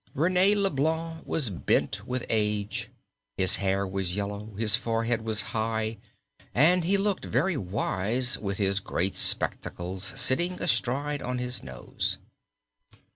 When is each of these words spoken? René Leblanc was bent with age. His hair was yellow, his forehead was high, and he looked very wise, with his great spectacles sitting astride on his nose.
René 0.15 0.55
Leblanc 0.59 1.21
was 1.27 1.51
bent 1.51 2.07
with 2.07 2.25
age. 2.27 2.89
His 3.37 3.57
hair 3.57 3.85
was 3.85 4.15
yellow, 4.15 4.55
his 4.55 4.75
forehead 4.75 5.21
was 5.21 5.41
high, 5.53 5.99
and 6.55 6.83
he 6.83 6.97
looked 6.97 7.25
very 7.25 7.55
wise, 7.55 8.35
with 8.39 8.57
his 8.57 8.79
great 8.79 9.15
spectacles 9.15 10.11
sitting 10.19 10.53
astride 10.53 11.21
on 11.21 11.37
his 11.37 11.61
nose. 11.61 12.17